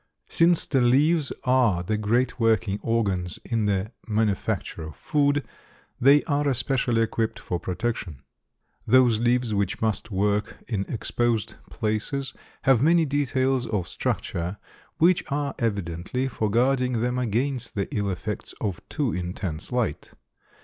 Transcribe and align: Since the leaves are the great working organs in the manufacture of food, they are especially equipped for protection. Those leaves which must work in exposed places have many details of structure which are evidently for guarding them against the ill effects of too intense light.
Since 0.29 0.65
the 0.65 0.81
leaves 0.81 1.31
are 1.43 1.83
the 1.83 1.95
great 1.95 2.39
working 2.39 2.79
organs 2.81 3.37
in 3.45 3.67
the 3.67 3.91
manufacture 4.07 4.81
of 4.81 4.95
food, 4.95 5.45
they 5.99 6.23
are 6.23 6.47
especially 6.49 7.03
equipped 7.03 7.37
for 7.37 7.59
protection. 7.59 8.23
Those 8.87 9.19
leaves 9.19 9.53
which 9.53 9.79
must 9.79 10.09
work 10.09 10.57
in 10.67 10.91
exposed 10.91 11.53
places 11.69 12.33
have 12.63 12.81
many 12.81 13.05
details 13.05 13.67
of 13.67 13.87
structure 13.87 14.57
which 14.97 15.23
are 15.31 15.53
evidently 15.59 16.27
for 16.27 16.49
guarding 16.49 17.01
them 17.01 17.19
against 17.19 17.75
the 17.75 17.87
ill 17.95 18.09
effects 18.09 18.55
of 18.59 18.81
too 18.89 19.13
intense 19.13 19.71
light. 19.71 20.13